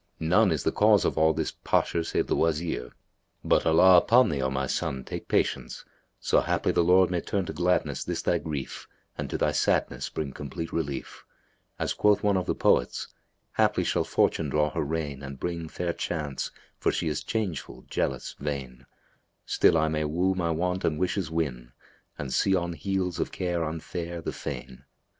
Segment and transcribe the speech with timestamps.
[0.19, 2.91] None is the cause of all this posher save the Wazir;
[3.43, 5.85] but, Allah upon thee, O my son, take patience,
[6.19, 10.09] so haply the Lord may turn to gladness this thy grief and to thy sadness
[10.09, 11.23] bring complete relief:
[11.77, 13.09] as quoth one of the poets,
[13.57, 16.49] 'Haply shall Fortune draw her rein, and bring * Fair chance,
[16.79, 18.87] for she is changeful, jealous, vain:
[19.45, 23.31] Still I may woo my want and wishes win, * And see on heels of
[23.31, 24.83] care unfair, the fain.'